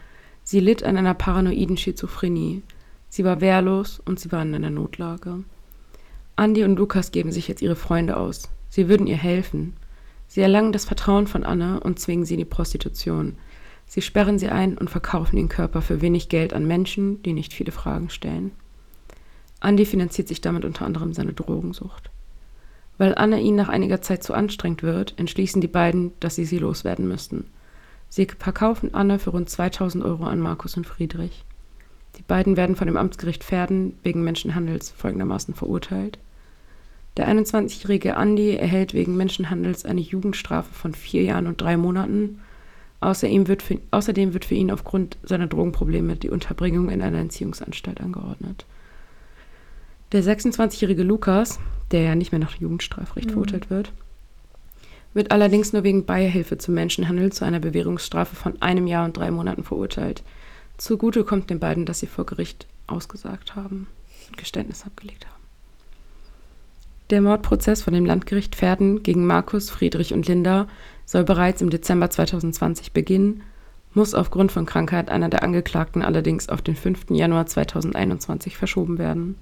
[0.43, 2.63] Sie litt an einer paranoiden Schizophrenie.
[3.09, 5.45] Sie war wehrlos und sie war in einer Notlage.
[6.35, 8.49] Andi und Lukas geben sich jetzt ihre Freunde aus.
[8.69, 9.75] Sie würden ihr helfen.
[10.27, 13.37] Sie erlangen das Vertrauen von Anna und zwingen sie in die Prostitution.
[13.87, 17.53] Sie sperren sie ein und verkaufen den Körper für wenig Geld an Menschen, die nicht
[17.53, 18.51] viele Fragen stellen.
[19.61, 22.11] Andi finanziert sich damit unter anderem seine Drogensucht.
[22.99, 26.59] Weil Anna ihnen nach einiger Zeit zu anstrengend wird, entschließen die beiden, dass sie sie
[26.59, 27.47] loswerden müssten.
[28.09, 31.45] Sie verkaufen Anne für rund 2000 Euro an Markus und Friedrich.
[32.19, 36.19] Die beiden werden von dem Amtsgericht Pferden wegen Menschenhandels folgendermaßen verurteilt.
[37.17, 42.41] Der 21-jährige Andi erhält wegen Menschenhandels eine Jugendstrafe von vier Jahren und drei Monaten.
[43.01, 48.01] Außerdem wird, für, außerdem wird für ihn aufgrund seiner Drogenprobleme die Unterbringung in einer Entziehungsanstalt
[48.01, 48.67] angeordnet.
[50.13, 51.61] Der 26-jährige Lukas,
[51.93, 53.33] der ja nicht mehr nach Jugendstrafrecht mhm.
[53.33, 53.93] verurteilt wird,
[55.15, 59.31] wird allerdings nur wegen Beihilfe zum Menschenhandel zu einer Bewährungsstrafe von einem Jahr und drei
[59.31, 60.23] Monaten verurteilt.
[60.79, 63.87] Zugute kommt den beiden, dass sie vor Gericht ausgesagt haben
[64.29, 65.41] und Geständnis abgelegt haben.
[67.11, 70.69] Der Mordprozess von dem Landgericht Pferden gegen Markus, Friedrich und Linda
[71.07, 73.43] soll bereits im Dezember 2020 beginnen,
[73.95, 77.11] muss aufgrund von Krankheit einer der Angeklagten allerdings auf den 5.
[77.11, 79.35] Januar 2021 verschoben werden.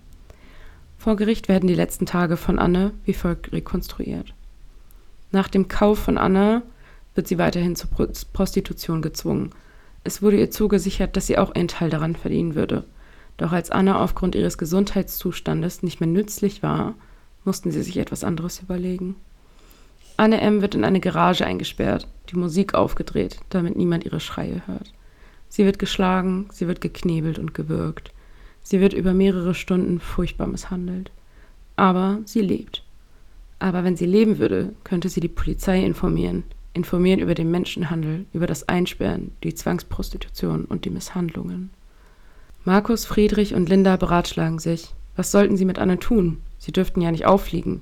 [0.98, 4.34] Vor Gericht werden die letzten Tage von Anne wie folgt rekonstruiert.
[5.30, 6.62] Nach dem Kauf von Anna
[7.14, 9.50] wird sie weiterhin zur Prostitution gezwungen.
[10.04, 12.84] Es wurde ihr zugesichert, dass sie auch einen Teil daran verdienen würde.
[13.37, 16.94] Doch als Anna aufgrund ihres Gesundheitszustandes nicht mehr nützlich war,
[17.44, 19.16] mussten sie sich etwas anderes überlegen.
[20.16, 20.62] Anne M.
[20.62, 24.92] wird in eine Garage eingesperrt, die Musik aufgedreht, damit niemand ihre Schreie hört.
[25.48, 28.12] Sie wird geschlagen, sie wird geknebelt und gewürgt.
[28.68, 31.11] Sie wird über mehrere Stunden furchtbar misshandelt.
[31.76, 32.85] Aber sie lebt.
[33.59, 38.46] Aber wenn sie leben würde, könnte sie die Polizei informieren, informieren über den Menschenhandel, über
[38.46, 41.70] das Einsperren, die Zwangsprostitution und die Misshandlungen.
[42.66, 44.92] Markus, Friedrich und Linda beratschlagen sich.
[45.16, 46.42] Was sollten sie mit Anne tun?
[46.59, 47.81] Sie dürften ja nicht auffliegen.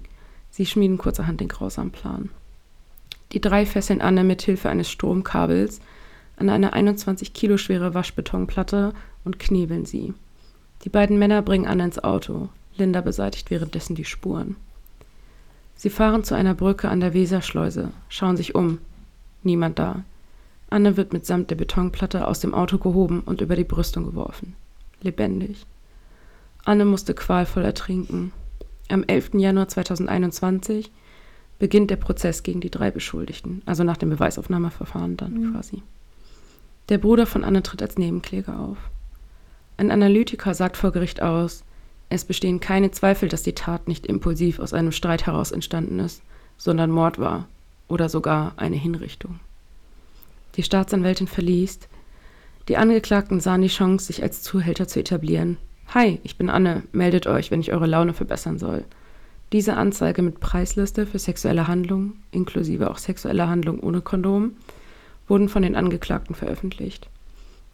[0.51, 2.31] Sie schmieden kurzerhand den grausamen Plan.
[3.33, 5.81] Die drei fesseln Anne mit Hilfe eines Stromkabels
[6.37, 8.93] an eine 21 Kilo schwere Waschbetonplatte
[9.25, 10.15] und knebeln sie.
[10.87, 12.49] Die beiden Männer bringen Anne ins Auto.
[12.77, 14.55] Linda beseitigt währenddessen die Spuren.
[15.75, 18.79] Sie fahren zu einer Brücke an der Weserschleuse, schauen sich um.
[19.43, 20.05] Niemand da.
[20.71, 24.55] Anne wird mitsamt der Betonplatte aus dem Auto gehoben und über die Brüstung geworfen.
[25.03, 25.67] Lebendig.
[26.65, 28.31] Anne musste qualvoll ertrinken.
[28.89, 29.31] Am 11.
[29.35, 30.93] Januar 2021
[31.59, 35.53] beginnt der Prozess gegen die drei Beschuldigten, also nach dem Beweisaufnahmeverfahren dann mhm.
[35.53, 35.83] quasi.
[36.91, 38.79] Der Bruder von Anne tritt als Nebenkläger auf.
[39.77, 41.65] Ein Analytiker sagt vor Gericht aus,
[42.09, 46.23] es bestehen keine Zweifel, dass die Tat nicht impulsiv aus einem Streit heraus entstanden ist,
[46.57, 47.49] sondern Mord war
[47.89, 49.41] oder sogar eine Hinrichtung.
[50.57, 51.89] Die Staatsanwältin verliest,
[52.69, 55.59] die Angeklagten sahen die Chance, sich als Zuhälter zu etablieren.
[55.95, 58.85] Hi, ich bin Anne, meldet euch, wenn ich eure Laune verbessern soll.
[59.53, 64.57] Diese Anzeige mit Preisliste für sexuelle Handlungen, inklusive auch sexuelle Handlungen ohne Kondom,
[65.29, 67.09] wurden von den Angeklagten veröffentlicht.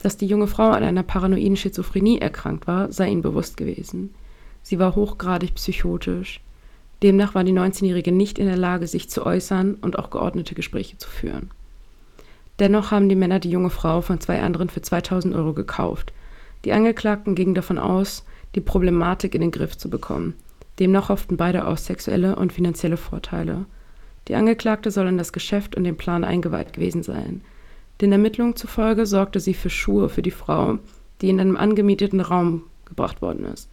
[0.02, 4.12] Dass die junge Frau an einer paranoiden Schizophrenie erkrankt war, sei ihnen bewusst gewesen.
[4.62, 6.40] Sie war hochgradig psychotisch.
[7.04, 10.98] Demnach war die 19-Jährige nicht in der Lage, sich zu äußern und auch geordnete Gespräche
[10.98, 11.50] zu führen.
[12.58, 16.12] Dennoch haben die Männer die junge Frau von zwei anderen für 2000 Euro gekauft.
[16.64, 18.24] Die Angeklagten gingen davon aus,
[18.56, 20.34] die Problematik in den Griff zu bekommen.
[20.80, 23.66] Demnach hofften beide auf sexuelle und finanzielle Vorteile.
[24.28, 27.42] Die Angeklagte soll in das Geschäft und den Plan eingeweiht gewesen sein.
[28.00, 30.78] Den Ermittlungen zufolge sorgte sie für Schuhe für die Frau,
[31.20, 33.68] die in einem angemieteten Raum gebracht worden ist.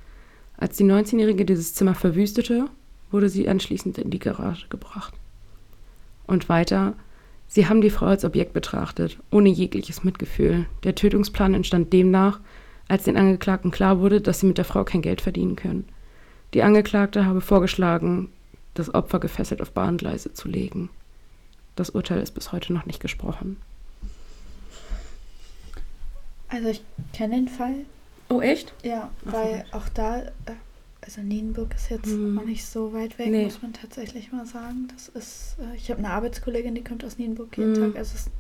[0.58, 2.66] Als die 19-Jährige dieses Zimmer verwüstete,
[3.12, 5.14] wurde sie anschließend in die Garage gebracht.
[6.28, 6.94] Und weiter,
[7.48, 10.66] sie haben die Frau als Objekt betrachtet, ohne jegliches Mitgefühl.
[10.84, 12.40] Der Tötungsplan entstand demnach,
[12.88, 15.86] als den Angeklagten klar wurde, dass sie mit der Frau kein Geld verdienen können.
[16.54, 18.30] Die Angeklagte habe vorgeschlagen,
[18.74, 20.90] das Opfer gefesselt auf Bahngleise zu legen.
[21.76, 23.58] Das Urteil ist bis heute noch nicht gesprochen.
[26.50, 26.84] Also ich
[27.14, 27.86] kenne den Fall.
[28.30, 28.74] Oh echt?
[28.84, 30.32] Ja, Ach, weil auch da, äh,
[31.02, 32.36] also Nienburg ist jetzt hm.
[32.36, 33.46] noch nicht so weit weg, nee.
[33.46, 34.88] muss man tatsächlich mal sagen.
[34.94, 37.82] Das ist, äh, ich habe eine Arbeitskollegin, die kommt aus Nienburg jeden hm.
[37.82, 37.98] Tag.
[37.98, 38.32] Also es ist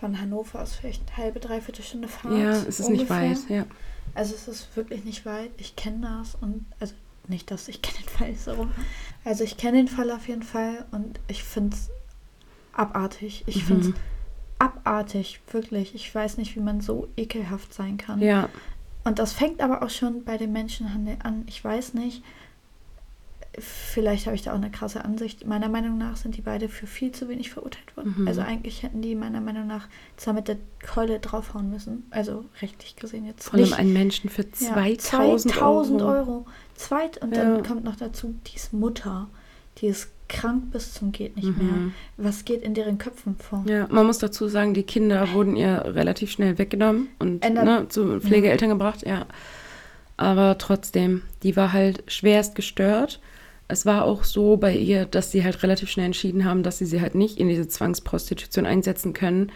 [0.00, 2.38] von Hannover aus vielleicht eine halbe, dreiviertel Stunde Fahrt.
[2.38, 3.28] Ja, es ist ungefähr.
[3.28, 3.66] nicht weit, ja.
[4.14, 5.50] Also es ist wirklich nicht weit.
[5.58, 6.94] Ich kenne das und also
[7.28, 8.68] nicht, dass ich kenne den Fall so.
[9.24, 11.88] Also ich kenne den Fall auf jeden Fall und ich finde es
[12.72, 13.44] abartig.
[13.46, 13.66] Ich mhm.
[13.66, 13.94] finde es
[14.66, 15.94] abartig, wirklich.
[15.94, 18.20] Ich weiß nicht, wie man so ekelhaft sein kann.
[18.20, 18.48] Ja.
[19.04, 21.44] Und das fängt aber auch schon bei den Menschenhandel an.
[21.46, 22.22] Ich weiß nicht,
[23.58, 25.46] vielleicht habe ich da auch eine krasse Ansicht.
[25.46, 28.14] Meiner Meinung nach sind die beide für viel zu wenig verurteilt worden.
[28.18, 28.28] Mhm.
[28.28, 32.06] Also eigentlich hätten die meiner Meinung nach zwar mit der Keule draufhauen müssen.
[32.10, 33.48] Also rechtlich gesehen jetzt.
[33.48, 36.10] Vor allem einen Menschen für 2000, ja, 2000 Euro.
[36.10, 36.46] Euro.
[36.74, 37.44] Zweit und ja.
[37.44, 39.28] dann kommt noch dazu, die ist Mutter.
[39.78, 41.66] Die ist krank bis zum geht nicht mhm.
[41.66, 41.92] mehr.
[42.16, 43.64] Was geht in deren Köpfen vor?
[43.68, 48.20] Ja, man muss dazu sagen, die Kinder wurden ihr relativ schnell weggenommen und ne, zu
[48.20, 48.74] Pflegeeltern ja.
[48.74, 49.26] gebracht, ja.
[50.16, 53.20] Aber trotzdem, die war halt schwerst gestört
[53.68, 56.86] es war auch so bei ihr, dass sie halt relativ schnell entschieden haben, dass sie
[56.86, 59.50] sie halt nicht in diese Zwangsprostitution einsetzen können,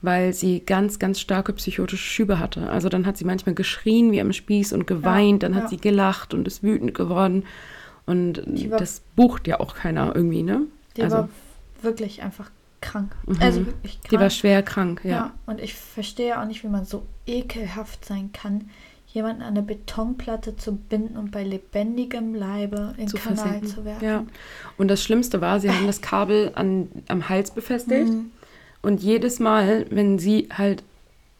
[0.00, 2.70] weil sie ganz, ganz starke psychotische Schübe hatte.
[2.70, 5.68] Also dann hat sie manchmal geschrien wie am Spieß und geweint, ja, dann hat ja.
[5.70, 7.44] sie gelacht und ist wütend geworden.
[8.10, 10.62] Und war, das bucht ja auch keiner irgendwie, ne?
[10.96, 11.28] Die also, war
[11.82, 13.14] wirklich einfach krank.
[13.26, 13.36] Mhm.
[13.40, 14.10] Also wirklich krank.
[14.10, 15.10] Die war schwer krank, ja.
[15.10, 15.34] ja.
[15.46, 18.70] Und ich verstehe auch nicht, wie man so ekelhaft sein kann,
[19.06, 23.68] jemanden an eine Betonplatte zu binden und bei lebendigem Leibe in den Kanal versenken.
[23.68, 24.04] zu werfen.
[24.04, 24.24] Ja.
[24.76, 28.30] Und das Schlimmste war, sie haben das Kabel an, am Hals befestigt mhm.
[28.82, 30.82] und jedes Mal, wenn sie halt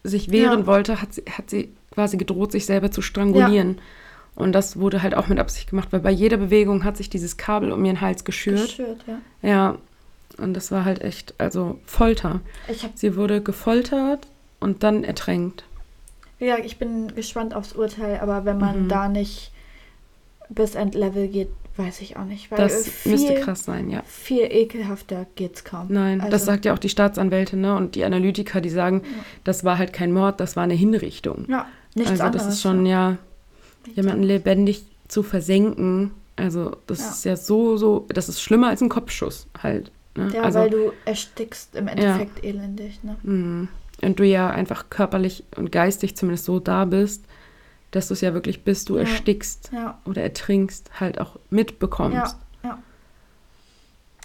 [0.02, 0.66] sich wehren ja.
[0.66, 3.76] wollte, hat sie, hat sie quasi gedroht, sich selber zu strangulieren.
[3.76, 3.82] Ja.
[4.40, 7.36] Und das wurde halt auch mit Absicht gemacht, weil bei jeder Bewegung hat sich dieses
[7.36, 8.76] Kabel um ihren Hals geschürt.
[8.76, 9.18] Geschürt, ja.
[9.48, 9.78] Ja,
[10.38, 12.40] und das war halt echt, also Folter.
[12.94, 14.26] sie wurde gefoltert
[14.58, 15.64] und dann ertränkt.
[16.38, 18.88] Ja, ich bin gespannt aufs Urteil, aber wenn man mhm.
[18.88, 19.52] da nicht
[20.48, 22.50] bis Endlevel geht, weiß ich auch nicht.
[22.50, 24.02] das viel, müsste krass sein, ja.
[24.06, 25.86] Viel ekelhafter geht's kaum.
[25.90, 27.76] Nein, also, das sagt ja auch die Staatsanwältin ne?
[27.76, 29.24] und die Analytiker, die sagen, ja.
[29.44, 31.46] das war halt kein Mord, das war eine Hinrichtung.
[31.48, 32.46] Ja, nichts also anderes.
[32.46, 33.18] das ist schon ja,
[33.94, 36.12] jemanden lebendig zu versenken.
[36.36, 37.10] Also das ja.
[37.10, 39.90] ist ja so, so, das ist schlimmer als ein Kopfschuss halt.
[40.16, 40.30] Ne?
[40.34, 42.50] Ja, also, weil du erstickst im Endeffekt ja.
[42.50, 43.02] elendig.
[43.02, 43.16] Ne?
[43.22, 43.68] Mhm
[44.02, 47.24] und du ja einfach körperlich und geistig zumindest so da bist,
[47.90, 49.02] dass du es ja wirklich bist, du ja.
[49.02, 49.70] erstickst
[50.04, 52.36] oder ertrinkst, halt auch mitbekommst.
[52.62, 52.78] Ja, ja.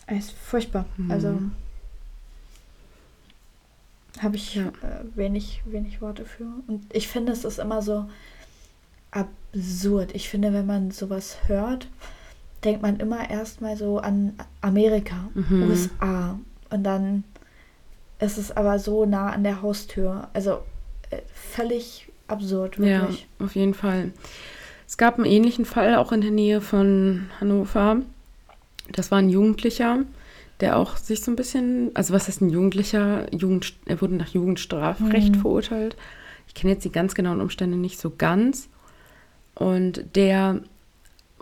[0.08, 0.86] Es ist furchtbar.
[0.98, 1.12] Mhm.
[1.12, 1.42] Also
[4.22, 4.72] habe ich äh,
[5.16, 6.46] wenig, wenig Worte für.
[6.68, 8.10] Und ich finde, es ist immer so
[9.16, 10.14] absurd.
[10.14, 11.88] Ich finde, wenn man sowas hört,
[12.64, 15.64] denkt man immer erstmal so an Amerika, mhm.
[15.64, 16.40] USA.
[16.70, 17.24] Und dann
[18.20, 20.30] es ist aber so nah an der Haustür.
[20.34, 20.60] Also
[21.10, 23.28] äh, völlig absurd, wirklich.
[23.40, 24.12] Ja, auf jeden Fall.
[24.88, 27.98] Es gab einen ähnlichen Fall auch in der Nähe von Hannover.
[28.92, 30.00] Das war ein Jugendlicher,
[30.60, 33.34] der auch sich so ein bisschen, also was ist ein Jugendlicher?
[33.34, 35.40] Jugend, er wurde nach Jugendstrafrecht Mhm.
[35.42, 35.98] verurteilt.
[36.48, 38.70] Ich kenne jetzt die ganz genauen Umstände nicht so ganz.
[39.56, 40.62] Und der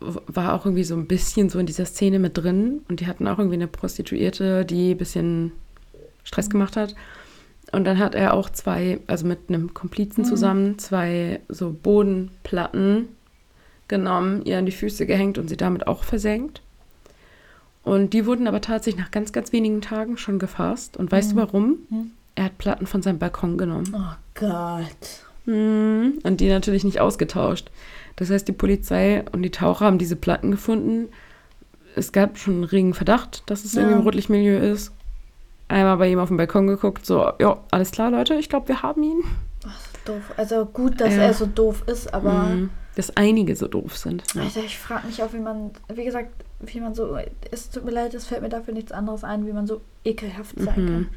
[0.01, 2.81] war auch irgendwie so ein bisschen so in dieser Szene mit drin.
[2.87, 5.51] Und die hatten auch irgendwie eine Prostituierte, die ein bisschen
[6.23, 6.95] Stress gemacht hat.
[7.71, 13.07] Und dann hat er auch zwei, also mit einem Komplizen zusammen, zwei so Bodenplatten
[13.87, 16.61] genommen, ihr an die Füße gehängt und sie damit auch versenkt.
[17.83, 20.97] Und die wurden aber tatsächlich nach ganz, ganz wenigen Tagen schon gefasst.
[20.97, 21.77] Und weißt du warum?
[21.89, 22.11] Hm.
[22.35, 23.93] Er hat Platten von seinem Balkon genommen.
[23.93, 25.25] Oh Gott.
[25.45, 26.19] Mhm.
[26.23, 27.69] Und die natürlich nicht ausgetauscht.
[28.15, 31.09] Das heißt, die Polizei und die Taucher haben diese Platten gefunden.
[31.95, 33.81] Es gab schon einen regen Verdacht, dass es Ja.
[33.81, 34.91] irgendwie im Rotlichtmilieu ist.
[35.67, 38.81] Einmal bei ihm auf dem Balkon geguckt, so, ja, alles klar, Leute, ich glaube, wir
[38.83, 39.23] haben ihn.
[40.05, 40.33] Doof.
[40.37, 41.21] Also gut, dass Ja.
[41.23, 42.69] er so doof ist, aber Mhm.
[42.95, 44.21] Dass einige so doof sind.
[44.35, 44.43] Ja.
[44.43, 47.17] Alter, ich frage mich auch, wie man, wie gesagt, wie man so,
[47.49, 50.59] es tut mir leid, es fällt mir dafür nichts anderes ein, wie man so ekelhaft
[50.59, 50.87] sein Mhm.
[50.87, 51.09] kann.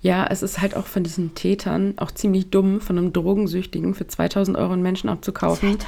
[0.00, 4.06] Ja, es ist halt auch von diesen Tätern auch ziemlich dumm, von einem Drogensüchtigen für
[4.06, 5.86] 2000 Euro einen Menschen abzukaufen 2000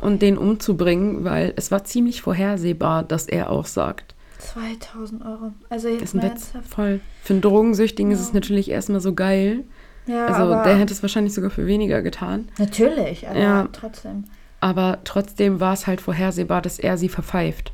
[0.00, 4.14] und den umzubringen, weil es war ziemlich vorhersehbar, dass er auch sagt.
[4.38, 5.52] 2000 Euro.
[5.68, 6.52] Also Das jetzt ist ein Witz.
[6.68, 7.00] Voll.
[7.22, 8.24] Für einen Drogensüchtigen ist Ja.
[8.26, 9.64] es natürlich erstmal so geil.
[10.06, 12.48] Ja, Also der hätte es wahrscheinlich sogar für weniger getan.
[12.58, 13.68] natürlich, aber Ja.
[13.72, 14.24] trotzdem.
[14.60, 17.72] Aber trotzdem war es halt vorhersehbar, dass er sie verpfeift.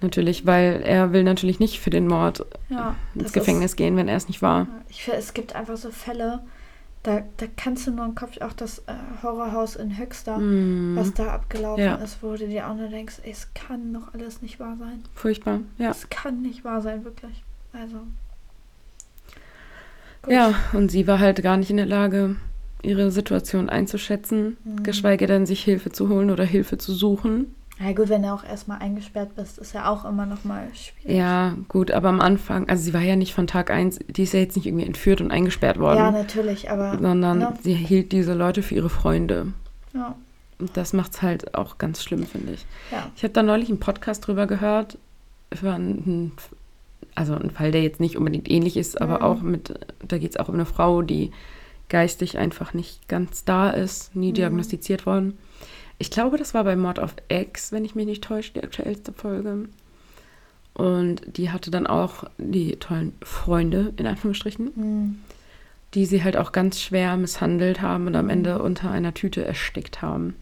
[0.00, 4.16] Natürlich, weil er will natürlich nicht für den Mord Ja, ins Gefängnis gehen, wenn er
[4.16, 4.62] es nicht war.
[4.62, 6.40] Ist, ich finde, es gibt einfach so Fälle,
[7.04, 11.14] da, da kannst du nur im Kopf, auch das äh, Horrorhaus in Höxter, Mm, was
[11.14, 11.94] da abgelaufen Ja.
[11.96, 15.02] ist, wo du dir auch nur denkst, ey, es kann doch alles nicht wahr sein.
[15.14, 15.90] furchtbar, ja.
[15.90, 17.42] Es kann nicht wahr sein, wirklich.
[17.72, 17.98] Also.
[20.22, 20.32] Gut.
[20.32, 22.36] Ja, und sie war halt gar nicht in der Lage,
[22.82, 24.82] ihre Situation einzuschätzen, Mhm.
[24.82, 27.54] geschweige denn sich Hilfe zu holen oder Hilfe zu suchen.
[27.80, 31.18] Ja gut, wenn du auch erstmal eingesperrt bist, ist ja auch immer noch mal schwierig.
[31.18, 34.32] Ja, gut, aber am Anfang, also sie war ja nicht von Tag eins, die ist
[34.32, 37.54] ja jetzt nicht irgendwie entführt und eingesperrt worden, Ja, natürlich, aber sondern ne?
[37.62, 39.48] sie hielt diese Leute für ihre Freunde.
[39.92, 40.14] ja,
[40.60, 42.64] Und das macht's halt auch ganz schlimm, finde ich.
[42.92, 43.10] ja.
[43.16, 44.96] Ich habe da neulich einen Podcast drüber gehört,
[45.52, 46.32] für einen,
[47.16, 49.22] also ein Fall, der jetzt nicht unbedingt ähnlich ist, aber Mhm.
[49.24, 49.74] auch mit,
[50.06, 51.32] da geht es auch um eine Frau, die
[51.88, 54.34] geistig einfach nicht ganz da ist, nie Mhm.
[54.34, 55.36] diagnostiziert worden.
[56.04, 59.14] Ich glaube, das war bei Mord auf Ex, wenn ich mich nicht täusche, die aktuellste
[59.14, 59.70] Folge.
[60.74, 65.18] Und die hatte dann auch die tollen Freunde, in Anführungsstrichen, Hm.
[65.94, 68.30] die sie halt auch ganz schwer misshandelt haben und am Mhm.
[68.32, 70.36] Ende unter einer Tüte erstickt haben.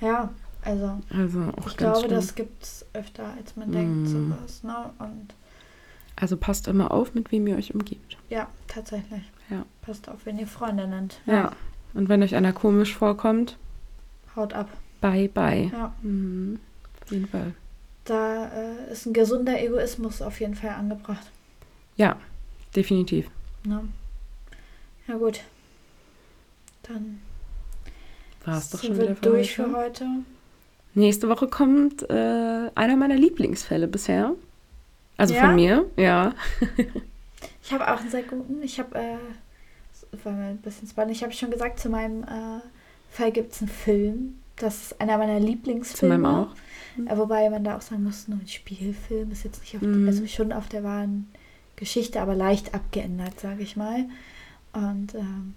[0.00, 0.30] Ja,
[0.62, 2.10] also Also ich glaube, schlimm.
[2.12, 4.06] das gibt es öfter, als man denkt, Mm.
[4.06, 4.62] sowas.
[4.64, 4.74] Ne?
[5.00, 5.34] Und
[6.16, 8.16] Also passt immer auf, mit wem ihr euch umgebt.
[8.30, 9.22] ja, tatsächlich.
[9.50, 9.66] Ja.
[9.82, 11.20] Passt auf, wenn ihr Freunde nennt.
[11.26, 11.52] Ja.
[11.92, 13.58] Und wenn euch einer komisch vorkommt,
[14.36, 14.68] Haut ab.
[15.00, 15.70] bye bye.
[15.72, 15.94] Ja.
[16.02, 16.58] Mhm.
[17.04, 17.54] Auf jeden Fall.
[18.04, 21.30] Da äh, ist ein gesunder Egoismus auf jeden Fall angebracht.
[21.96, 22.16] Ja,
[22.74, 23.28] definitiv.
[23.64, 23.86] Ne?
[25.06, 25.40] Ja gut.
[26.82, 27.20] Dann
[28.44, 29.70] War es doch schon wieder für durch heute.
[29.70, 30.06] für heute.
[30.94, 34.32] Nächste Woche kommt äh, einer meiner Lieblingsfälle bisher.
[35.16, 35.46] Also Ja?
[35.46, 36.34] von mir, ja.
[37.62, 38.62] Ich habe auch einen sehr guten.
[38.62, 39.16] Ich habe, äh,
[40.10, 41.14] das war mir ein bisschen spannend.
[41.14, 42.60] Ich habe schon gesagt, zu meinem äh,
[43.12, 44.34] Fall gibt es einen Film.
[44.56, 46.18] Das ist einer meiner Zu Lieblingsfilme.
[46.18, 46.54] meinem auch.
[47.06, 50.06] Äh, wobei man da auch sagen muss, nur ein Spielfilm ist jetzt nicht auf, Mhm.
[50.06, 51.28] also schon auf der wahren
[51.76, 54.04] Geschichte, aber leicht abgeändert, sage ich mal.
[54.72, 55.54] Und ähm,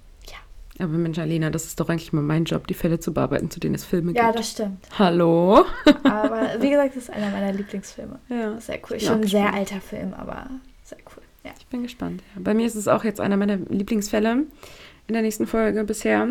[0.79, 3.59] Aber Mensch, Alena, das ist doch eigentlich mal mein Job, die Fälle zu bearbeiten, zu
[3.61, 4.39] denen es Filme ja, gibt.
[4.39, 4.85] das stimmt.
[4.99, 5.63] Hallo?
[6.03, 8.19] Aber wie gesagt, das ist einer meiner Lieblingsfilme.
[8.27, 8.59] Ja.
[8.59, 8.99] Sehr cool.
[8.99, 10.49] Schon ein sehr alter Film, aber
[10.83, 11.23] sehr cool.
[11.45, 11.51] Ja.
[11.57, 12.21] Ich bin gespannt.
[12.35, 12.41] Ja.
[12.43, 14.31] Bei mir ist es auch jetzt einer meiner Lieblingsfälle
[15.07, 16.27] in der nächsten Folge bisher.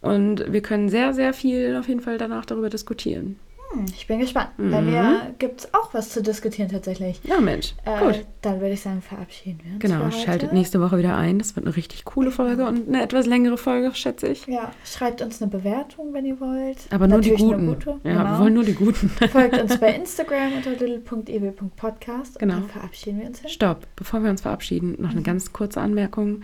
[0.00, 3.38] Und wir können sehr, sehr viel auf jeden Fall danach darüber diskutieren.
[3.72, 4.50] Hm, ich bin gespannt.
[4.58, 4.90] Bei Mhm.
[4.90, 7.20] mir gibt es auch was zu diskutieren tatsächlich.
[7.24, 7.74] Ja, Mensch.
[7.84, 8.24] Äh, Gut.
[8.42, 9.80] Dann würde ich sagen, verabschieden wir uns.
[9.82, 11.40] Genau, schaltet nächste Woche wieder ein.
[11.40, 14.46] Das wird eine richtig coole Folge und eine etwas längere Folge, schätze ich.
[14.46, 16.78] Ja, schreibt uns eine Bewertung, wenn ihr wollt.
[16.90, 17.62] Aber nur die Natürlich guten.
[17.62, 17.90] Eine gute.
[18.04, 18.24] Ja, genau.
[18.24, 19.08] wir wollen nur die guten.
[19.32, 22.38] Folgt uns bei Instagram unter little.ewe.podcast.
[22.38, 22.54] Genau.
[22.54, 23.50] Und dann verabschieden wir uns hin.
[23.50, 25.24] Stopp, bevor wir uns verabschieden, noch eine Mhm.
[25.24, 26.42] ganz kurze Anmerkung.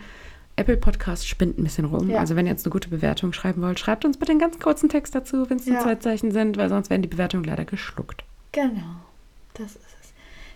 [0.55, 2.09] Apple Podcast spinnt ein bisschen rum.
[2.09, 2.19] Ja.
[2.19, 4.87] Also wenn ihr jetzt eine gute Bewertung schreiben wollt, schreibt uns bitte einen ganz kurzen
[4.89, 5.81] Text dazu, wenn es nur Ja.
[5.83, 8.23] zwei Zeichen sind, weil sonst werden die Bewertungen leider geschluckt.
[8.51, 8.97] Genau.
[9.55, 10.13] Das ist es.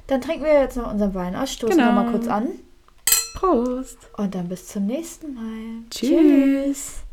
[0.07, 1.87] Dann trinken wir jetzt noch unseren Wein aus, stoßen Genau.
[1.93, 2.47] nochmal kurz an.
[3.35, 3.97] Prost!
[4.17, 5.83] Und dann bis zum nächsten Mal.
[5.89, 7.03] Tschüss.